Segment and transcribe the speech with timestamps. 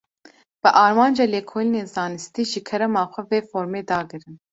[0.61, 4.35] Bi armanca lêkolînên zanistî, ji kerema xwe, vê formê dagirin